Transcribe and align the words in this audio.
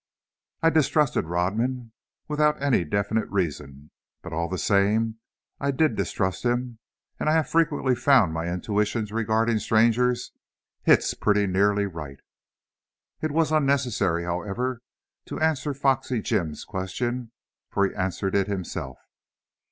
I 0.63 0.71
distrusted 0.71 1.25
Rodman; 1.27 1.91
without 2.27 2.59
any 2.59 2.83
definite 2.83 3.29
reason, 3.29 3.91
but 4.23 4.33
all 4.33 4.49
the 4.49 4.57
same 4.57 5.17
I 5.59 5.69
did 5.69 5.95
distrust 5.95 6.43
him, 6.43 6.79
and 7.19 7.29
I 7.29 7.33
have 7.33 7.47
frequently 7.51 7.93
found 7.93 8.33
my 8.33 8.51
intuitions 8.51 9.11
regarding 9.11 9.59
strangers 9.59 10.31
hit 10.81 11.05
pretty 11.21 11.45
nearly 11.45 11.85
right. 11.85 12.17
It 13.21 13.29
was 13.31 13.51
unnecessary, 13.51 14.23
however, 14.23 14.81
to 15.27 15.39
answer 15.39 15.71
Foxy 15.71 16.19
Jim's 16.19 16.63
question, 16.65 17.29
for 17.69 17.85
he 17.87 17.93
answered 17.93 18.33
it 18.33 18.47
himself. 18.47 18.97